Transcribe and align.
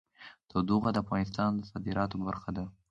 تودوخه 0.49 0.89
د 0.93 0.97
افغانستان 1.03 1.49
د 1.55 1.61
صادراتو 1.71 2.15
برخه 2.27 2.49
ده. 2.57 2.65